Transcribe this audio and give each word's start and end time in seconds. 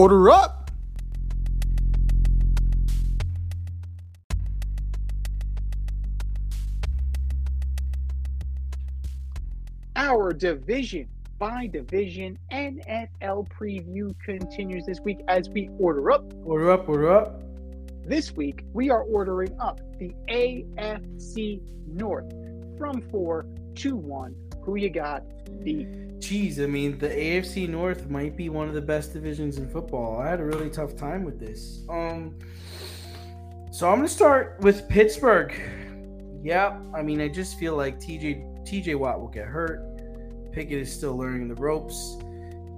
Order 0.00 0.30
up! 0.30 0.70
Our 9.94 10.32
division 10.32 11.06
by 11.38 11.66
division 11.66 12.38
NFL 12.50 13.50
preview 13.50 14.14
continues 14.24 14.86
this 14.86 15.00
week 15.00 15.18
as 15.28 15.50
we 15.50 15.68
order 15.78 16.10
up. 16.12 16.32
Order 16.46 16.70
up, 16.70 16.88
order 16.88 17.12
up. 17.12 17.42
This 18.06 18.32
week, 18.32 18.64
we 18.72 18.88
are 18.88 19.02
ordering 19.02 19.54
up 19.60 19.82
the 19.98 20.14
AFC 20.30 21.60
North 21.86 22.32
from 22.78 23.02
four 23.10 23.44
to 23.74 23.96
one. 23.96 24.34
Who 24.62 24.76
you 24.76 24.90
got? 24.90 25.24
The 25.62 25.86
Jeez, 26.20 26.62
I 26.62 26.66
mean, 26.66 26.98
the 26.98 27.08
AFC 27.08 27.66
North 27.66 28.10
might 28.10 28.36
be 28.36 28.50
one 28.50 28.68
of 28.68 28.74
the 28.74 28.82
best 28.82 29.14
divisions 29.14 29.56
in 29.56 29.68
football. 29.68 30.20
I 30.20 30.28
had 30.28 30.40
a 30.40 30.44
really 30.44 30.68
tough 30.68 30.94
time 30.94 31.24
with 31.24 31.40
this. 31.40 31.80
Um, 31.88 32.38
so 33.72 33.88
I'm 33.88 33.96
gonna 33.96 34.08
start 34.08 34.58
with 34.60 34.86
Pittsburgh. 34.88 35.54
Yeah, 36.42 36.78
I 36.94 37.02
mean, 37.02 37.20
I 37.20 37.28
just 37.28 37.58
feel 37.58 37.74
like 37.74 37.98
TJ 37.98 38.66
TJ 38.66 38.98
Watt 38.98 39.20
will 39.20 39.28
get 39.28 39.46
hurt. 39.46 39.82
Pickett 40.52 40.78
is 40.78 40.92
still 40.92 41.16
learning 41.16 41.48
the 41.48 41.54
ropes. 41.54 42.18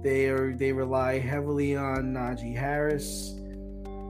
They 0.01 0.27
are 0.27 0.55
they 0.55 0.71
rely 0.71 1.19
heavily 1.19 1.75
on 1.75 2.13
Najee 2.13 2.55
Harris. 2.55 3.33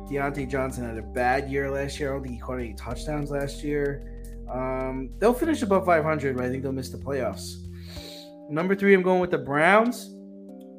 Diontae 0.09 0.49
Johnson 0.49 0.85
had 0.85 0.97
a 0.97 1.01
bad 1.01 1.49
year 1.49 1.71
last 1.71 1.99
year. 1.99 2.09
I 2.09 2.13
don't 2.13 2.23
think 2.23 2.35
he 2.35 2.41
caught 2.41 2.59
any 2.59 2.73
touchdowns 2.73 3.31
last 3.31 3.63
year. 3.63 4.03
Um, 4.51 5.09
they'll 5.19 5.33
finish 5.33 5.61
above 5.61 5.85
500, 5.85 6.35
but 6.35 6.45
I 6.45 6.49
think 6.49 6.63
they'll 6.63 6.71
miss 6.71 6.89
the 6.89 6.97
playoffs. 6.97 7.62
Number 8.49 8.75
three, 8.75 8.93
I'm 8.93 9.01
going 9.01 9.19
with 9.19 9.31
the 9.31 9.37
Browns. 9.37 10.15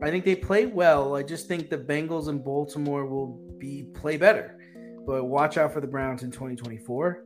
I 0.02 0.10
think 0.10 0.24
they 0.24 0.36
play 0.36 0.66
well. 0.66 1.16
I 1.16 1.22
just 1.22 1.48
think 1.48 1.70
the 1.70 1.78
Bengals 1.78 2.28
and 2.28 2.44
Baltimore 2.44 3.06
will 3.06 3.40
be 3.58 3.84
play 3.94 4.16
better. 4.16 4.58
But 5.06 5.24
watch 5.24 5.56
out 5.56 5.72
for 5.72 5.80
the 5.80 5.86
Browns 5.86 6.22
in 6.22 6.30
2024. 6.30 7.24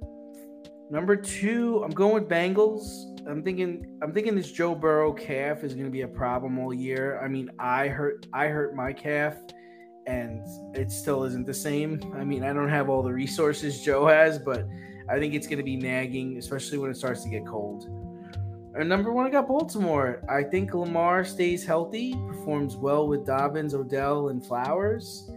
Number 0.91 1.17
two, 1.17 1.83
I'm 1.85 1.91
going 1.91 2.15
with 2.15 2.29
Bengals. 2.29 2.83
I'm 3.29 3.43
thinking 3.43 3.99
I'm 4.03 4.13
thinking 4.13 4.35
this 4.35 4.51
Joe 4.51 4.75
Burrow 4.75 5.13
calf 5.13 5.65
is 5.65 5.75
going 5.75 5.85
to 5.85 5.91
be 5.91 6.03
a 6.03 6.09
problem 6.09 6.59
all 6.59 6.73
year. 6.73 7.21
I 7.23 7.29
mean, 7.29 7.51
I 7.59 7.89
hurt 7.89 8.27
I 8.33 8.47
hurt 8.47 8.75
my 8.75 8.93
calf 8.93 9.37
and 10.07 10.43
it 10.75 10.91
still 10.91 11.25
isn't 11.25 11.47
the 11.47 11.53
same. 11.55 12.01
I 12.17 12.25
mean, 12.25 12.43
I 12.43 12.55
don't 12.55 12.71
have 12.71 12.89
all 12.89 13.03
the 13.03 13.13
resources 13.13 13.83
Joe 13.83 14.07
has, 14.07 14.39
but 14.39 14.67
I 15.11 15.19
think 15.19 15.35
it's 15.35 15.47
going 15.47 15.59
to 15.59 15.65
be 15.65 15.77
nagging, 15.77 16.39
especially 16.39 16.79
when 16.79 16.91
it 16.91 16.97
starts 16.97 17.23
to 17.25 17.29
get 17.29 17.47
cold. 17.47 17.87
And 18.79 18.89
number 18.89 19.11
one, 19.13 19.27
I 19.27 19.31
got 19.31 19.49
Baltimore. 19.49 20.23
I 20.29 20.45
think 20.45 20.73
Lamar 20.73 21.25
stays 21.25 21.65
healthy, 21.65 22.15
performs 22.29 22.77
well 22.77 23.09
with 23.09 23.27
Dobbins, 23.27 23.75
Odell, 23.75 24.29
and 24.29 24.45
Flowers. 24.47 25.29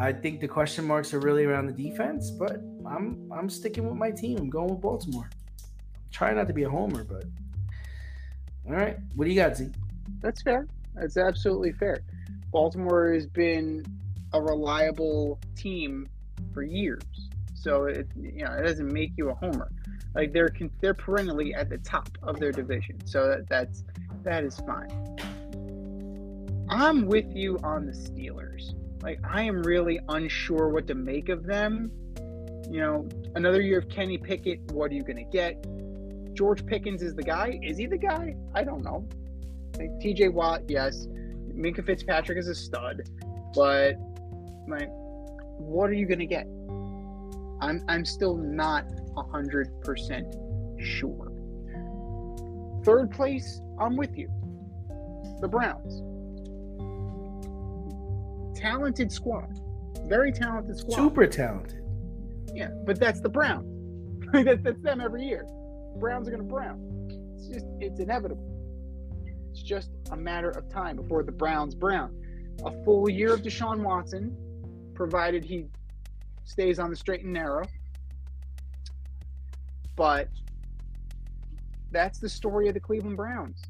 I 0.00 0.12
think 0.12 0.40
the 0.40 0.48
question 0.48 0.84
marks 0.84 1.14
are 1.14 1.20
really 1.20 1.44
around 1.44 1.68
the 1.68 1.72
defense, 1.72 2.32
but 2.32 2.56
I'm 2.84 3.30
I'm 3.32 3.48
sticking 3.48 3.86
with 3.86 3.94
my 3.94 4.10
team. 4.10 4.36
I'm 4.36 4.50
going 4.50 4.68
with 4.68 4.80
Baltimore. 4.80 5.30
Try 6.10 6.34
not 6.34 6.48
to 6.48 6.52
be 6.52 6.64
a 6.64 6.68
homer, 6.68 7.04
but 7.04 7.24
all 8.66 8.74
right. 8.74 8.96
What 9.14 9.26
do 9.26 9.30
you 9.30 9.36
got, 9.36 9.56
Z? 9.56 9.68
That's 10.20 10.42
fair. 10.42 10.66
That's 10.96 11.16
absolutely 11.16 11.70
fair. 11.70 12.00
Baltimore 12.50 13.12
has 13.12 13.26
been 13.26 13.86
a 14.32 14.42
reliable 14.42 15.38
team 15.54 16.08
for 16.52 16.64
years, 16.64 17.04
so 17.54 17.84
it 17.84 18.08
you 18.20 18.44
know 18.44 18.52
it 18.54 18.62
doesn't 18.62 18.92
make 18.92 19.12
you 19.16 19.30
a 19.30 19.34
homer. 19.34 19.70
Like 20.14 20.32
they're 20.32 20.50
they're 20.80 20.94
perennially 20.94 21.54
at 21.54 21.68
the 21.68 21.78
top 21.78 22.08
of 22.22 22.38
their 22.38 22.52
division, 22.52 22.98
so 23.06 23.28
that, 23.28 23.48
that's 23.48 23.84
that 24.24 24.44
is 24.44 24.58
fine. 24.60 24.90
I'm 26.68 27.06
with 27.06 27.34
you 27.34 27.58
on 27.62 27.86
the 27.86 27.92
Steelers. 27.92 28.74
Like 29.02 29.20
I 29.28 29.42
am 29.42 29.62
really 29.62 30.00
unsure 30.08 30.68
what 30.68 30.86
to 30.88 30.94
make 30.94 31.28
of 31.28 31.44
them. 31.44 31.90
You 32.70 32.80
know, 32.80 33.08
another 33.34 33.60
year 33.60 33.78
of 33.78 33.88
Kenny 33.88 34.18
Pickett. 34.18 34.60
What 34.72 34.90
are 34.90 34.94
you 34.94 35.02
going 35.02 35.16
to 35.16 35.30
get? 35.30 35.66
George 36.34 36.64
Pickens 36.64 37.02
is 37.02 37.14
the 37.14 37.22
guy. 37.22 37.58
Is 37.62 37.76
he 37.76 37.86
the 37.86 37.98
guy? 37.98 38.34
I 38.54 38.64
don't 38.64 38.82
know. 38.82 39.06
Like 39.78 39.90
T.J. 40.00 40.28
Watt, 40.28 40.62
yes. 40.68 41.06
Minkah 41.54 41.84
Fitzpatrick 41.84 42.38
is 42.38 42.48
a 42.48 42.54
stud, 42.54 43.02
but 43.54 43.96
like, 44.68 44.88
what 45.58 45.90
are 45.90 45.94
you 45.94 46.06
going 46.06 46.18
to 46.18 46.26
get? 46.26 46.46
I'm 47.60 47.84
I'm 47.88 48.04
still 48.04 48.36
not 48.36 48.84
hundred 49.16 49.80
percent 49.82 50.34
sure. 50.78 51.32
Third 52.84 53.10
place, 53.10 53.60
I'm 53.78 53.96
with 53.96 54.16
you. 54.16 54.28
The 55.40 55.48
Browns. 55.48 56.02
Talented 58.58 59.10
squad. 59.12 59.60
Very 60.06 60.32
talented 60.32 60.76
squad. 60.78 60.96
Super 60.96 61.26
talented. 61.26 61.80
Yeah, 62.54 62.70
but 62.84 62.98
that's 62.98 63.20
the 63.20 63.28
Browns. 63.28 63.68
that, 64.32 64.62
that's 64.62 64.80
them 64.82 65.00
every 65.00 65.24
year. 65.24 65.46
Browns 65.96 66.26
are 66.28 66.32
going 66.32 66.42
to 66.42 66.48
Brown. 66.48 67.08
It's 67.36 67.48
just, 67.48 67.66
it's 67.80 68.00
inevitable. 68.00 68.48
It's 69.50 69.62
just 69.62 69.90
a 70.10 70.16
matter 70.16 70.50
of 70.50 70.68
time 70.68 70.96
before 70.96 71.22
the 71.22 71.32
Browns 71.32 71.74
Brown. 71.74 72.14
A 72.64 72.84
full 72.84 73.08
year 73.08 73.34
of 73.34 73.42
Deshaun 73.42 73.82
Watson, 73.82 74.36
provided 74.94 75.44
he 75.44 75.66
stays 76.44 76.78
on 76.78 76.90
the 76.90 76.96
straight 76.96 77.24
and 77.24 77.32
narrow. 77.32 77.64
But 79.96 80.28
that's 81.90 82.18
the 82.18 82.28
story 82.28 82.68
of 82.68 82.74
the 82.74 82.80
Cleveland 82.80 83.16
Browns, 83.16 83.62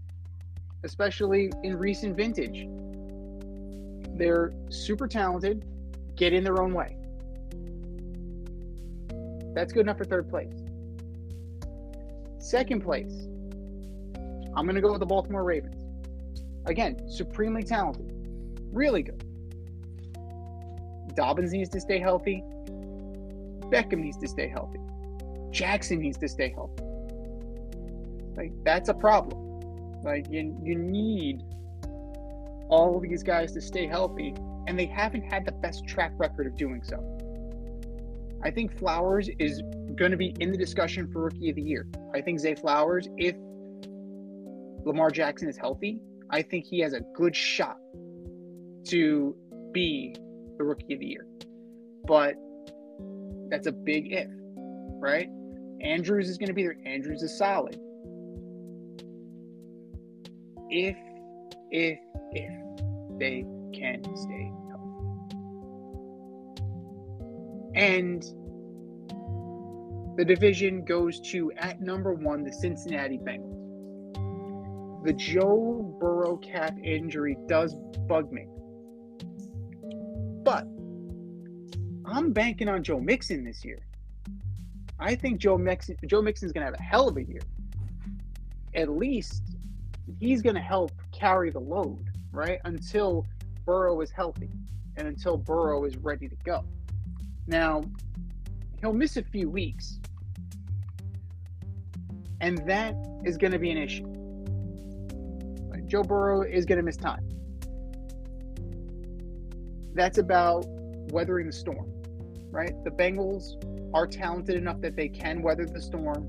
especially 0.84 1.52
in 1.62 1.76
recent 1.78 2.16
vintage. 2.16 2.68
They're 4.16 4.52
super 4.68 5.08
talented, 5.08 5.64
get 6.16 6.32
in 6.32 6.44
their 6.44 6.62
own 6.62 6.72
way. 6.72 6.96
That's 9.54 9.72
good 9.72 9.80
enough 9.80 9.98
for 9.98 10.04
third 10.04 10.28
place. 10.28 10.54
Second 12.38 12.82
place, 12.82 13.26
I'm 14.54 14.64
going 14.64 14.74
to 14.74 14.80
go 14.80 14.90
with 14.90 15.00
the 15.00 15.06
Baltimore 15.06 15.44
Ravens. 15.44 15.82
Again, 16.66 17.08
supremely 17.08 17.62
talented, 17.62 18.12
really 18.72 19.02
good. 19.02 19.24
Dobbins 21.14 21.52
needs 21.52 21.68
to 21.70 21.80
stay 21.80 21.98
healthy. 21.98 22.42
Beckham 23.70 23.98
needs 23.98 24.16
to 24.18 24.28
stay 24.28 24.48
healthy. 24.48 24.78
Jackson 25.52 26.00
needs 26.00 26.18
to 26.18 26.28
stay 26.28 26.50
healthy. 26.50 26.82
Like 28.36 28.52
that's 28.64 28.88
a 28.88 28.94
problem. 28.94 29.38
Like 30.02 30.26
you, 30.30 30.58
you 30.62 30.74
need 30.74 31.42
all 32.68 32.96
of 32.96 33.02
these 33.02 33.22
guys 33.22 33.52
to 33.52 33.60
stay 33.60 33.86
healthy, 33.86 34.34
and 34.66 34.78
they 34.78 34.86
haven't 34.86 35.22
had 35.22 35.44
the 35.44 35.52
best 35.52 35.86
track 35.86 36.12
record 36.16 36.46
of 36.46 36.56
doing 36.56 36.82
so. 36.82 36.96
I 38.42 38.50
think 38.50 38.76
Flowers 38.76 39.28
is 39.38 39.62
going 39.94 40.10
to 40.10 40.16
be 40.16 40.34
in 40.40 40.50
the 40.50 40.58
discussion 40.58 41.08
for 41.12 41.24
Rookie 41.24 41.50
of 41.50 41.56
the 41.56 41.62
Year. 41.62 41.86
I 42.14 42.20
think 42.20 42.40
Zay 42.40 42.54
Flowers, 42.54 43.08
if 43.18 43.36
Lamar 44.84 45.10
Jackson 45.10 45.48
is 45.48 45.56
healthy, 45.56 46.00
I 46.30 46.42
think 46.42 46.64
he 46.64 46.80
has 46.80 46.92
a 46.92 47.00
good 47.14 47.36
shot 47.36 47.76
to 48.88 49.36
be 49.72 50.16
the 50.58 50.64
Rookie 50.64 50.94
of 50.94 51.00
the 51.00 51.06
Year. 51.06 51.26
But 52.06 52.34
that's 53.48 53.68
a 53.68 53.72
big 53.72 54.12
if, 54.12 54.28
right? 54.98 55.28
Andrews 55.82 56.28
is 56.28 56.38
going 56.38 56.48
to 56.48 56.54
be 56.54 56.62
there. 56.62 56.76
Andrews 56.86 57.22
is 57.22 57.36
solid. 57.36 57.78
If, 60.70 60.96
if, 61.70 61.98
if 62.32 63.18
they 63.18 63.44
can 63.74 64.02
stay 64.16 64.52
healthy. 64.68 65.36
And 67.74 68.22
the 70.16 70.24
division 70.24 70.84
goes 70.84 71.20
to, 71.30 71.52
at 71.56 71.80
number 71.80 72.12
one, 72.14 72.44
the 72.44 72.52
Cincinnati 72.52 73.18
Bengals. 73.18 73.58
The 75.04 75.12
Joe 75.14 75.96
Burrow 75.98 76.36
calf 76.36 76.72
injury 76.82 77.36
does 77.48 77.74
bug 78.06 78.30
me. 78.30 78.46
But 80.44 80.66
I'm 82.04 82.32
banking 82.32 82.68
on 82.68 82.84
Joe 82.84 83.00
Mixon 83.00 83.42
this 83.44 83.64
year. 83.64 83.80
I 85.02 85.14
think 85.14 85.40
Joe 85.40 85.58
Mixon 85.58 85.96
Joe 86.06 86.22
Mixon's 86.22 86.52
gonna 86.52 86.66
have 86.66 86.74
a 86.74 86.82
hell 86.82 87.08
of 87.08 87.16
a 87.16 87.22
year. 87.24 87.42
At 88.74 88.88
least 88.88 89.42
he's 90.20 90.42
gonna 90.42 90.60
help 90.60 90.92
carry 91.12 91.50
the 91.50 91.60
load, 91.60 92.04
right? 92.30 92.60
Until 92.64 93.26
Burrow 93.64 94.00
is 94.00 94.10
healthy 94.10 94.50
and 94.96 95.08
until 95.08 95.36
Burrow 95.36 95.84
is 95.84 95.96
ready 95.96 96.28
to 96.28 96.36
go. 96.44 96.64
Now, 97.46 97.82
he'll 98.80 98.92
miss 98.92 99.16
a 99.16 99.22
few 99.22 99.48
weeks, 99.48 99.98
and 102.40 102.58
that 102.68 102.94
is 103.24 103.36
going 103.36 103.52
to 103.52 103.58
be 103.58 103.70
an 103.70 103.78
issue. 103.78 104.06
Joe 105.86 106.02
Burrow 106.02 106.42
is 106.42 106.64
going 106.64 106.78
to 106.78 106.82
miss 106.82 106.96
time. 106.96 107.28
That's 109.94 110.18
about 110.18 110.64
weathering 111.12 111.46
the 111.46 111.52
storm, 111.52 111.92
right? 112.52 112.72
The 112.84 112.90
Bengals 112.90 113.56
are 113.94 114.06
talented 114.06 114.56
enough 114.56 114.80
that 114.82 114.94
they 114.94 115.08
can 115.08 115.42
weather 115.42 115.64
the 115.64 115.80
storm. 115.80 116.28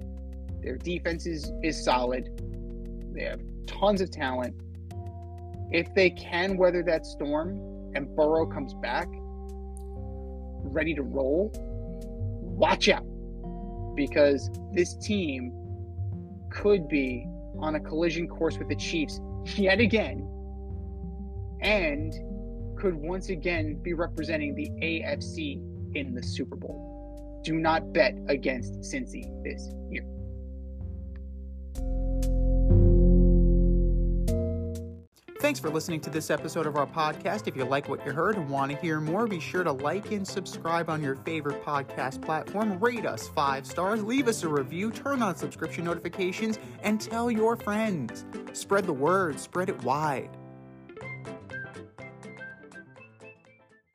Their 0.61 0.77
defense 0.77 1.27
is, 1.27 1.51
is 1.61 1.83
solid. 1.83 2.29
They 3.13 3.25
have 3.25 3.41
tons 3.67 4.01
of 4.01 4.09
talent. 4.09 4.55
If 5.71 5.93
they 5.93 6.09
can 6.09 6.57
weather 6.57 6.81
that 6.83 7.05
storm 7.05 7.91
and 7.93 8.15
Burrow 8.15 8.45
comes 8.45 8.73
back 8.75 9.07
ready 10.65 10.95
to 10.95 11.03
roll, 11.03 11.51
watch 12.41 12.87
out 12.87 13.05
because 13.95 14.49
this 14.73 14.95
team 14.95 15.51
could 16.49 16.87
be 16.87 17.27
on 17.59 17.75
a 17.75 17.79
collision 17.79 18.27
course 18.27 18.57
with 18.57 18.69
the 18.69 18.75
Chiefs 18.75 19.19
yet 19.55 19.79
again 19.79 20.27
and 21.61 22.13
could 22.77 22.95
once 22.95 23.29
again 23.29 23.75
be 23.81 23.93
representing 23.93 24.55
the 24.55 24.69
AFC 24.81 25.61
in 25.95 26.13
the 26.13 26.23
Super 26.23 26.55
Bowl. 26.55 27.41
Do 27.43 27.53
not 27.53 27.93
bet 27.93 28.15
against 28.27 28.79
Cincy 28.81 29.25
this 29.43 29.69
year. 29.89 30.05
Thanks 35.43 35.59
for 35.59 35.69
listening 35.69 35.99
to 35.99 36.09
this 36.09 36.31
episode 36.31 36.65
of 36.65 36.77
our 36.77 36.87
podcast. 36.87 37.49
If 37.49 37.57
you 37.57 37.65
like 37.65 37.89
what 37.89 38.05
you 38.05 38.13
heard 38.13 38.37
and 38.37 38.49
want 38.49 38.71
to 38.71 38.77
hear 38.77 39.01
more, 39.01 39.27
be 39.27 39.41
sure 39.41 39.65
to 39.65 39.73
like 39.73 40.09
and 40.13 40.25
subscribe 40.25 40.89
on 40.89 41.03
your 41.03 41.17
favorite 41.17 41.61
podcast 41.65 42.21
platform. 42.21 42.79
Rate 42.79 43.05
us 43.05 43.27
five 43.27 43.67
stars, 43.67 44.01
leave 44.01 44.29
us 44.29 44.43
a 44.43 44.47
review, 44.47 44.89
turn 44.89 45.21
on 45.21 45.35
subscription 45.35 45.83
notifications, 45.83 46.59
and 46.81 47.01
tell 47.01 47.29
your 47.29 47.57
friends. 47.57 48.23
Spread 48.53 48.85
the 48.85 48.93
word, 48.93 49.37
spread 49.37 49.67
it 49.67 49.83
wide. 49.83 50.29